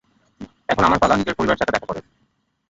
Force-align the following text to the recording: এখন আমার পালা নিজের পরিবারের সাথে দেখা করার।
এখন 0.69 0.83
আমার 0.83 0.99
পালা 1.01 1.15
নিজের 1.15 1.37
পরিবারের 1.37 1.59
সাথে 1.61 1.73
দেখা 1.73 1.87
করার। 1.87 2.05